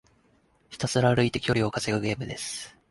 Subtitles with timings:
[0.71, 2.75] ひたすら歩いて距離を稼ぐゲームです。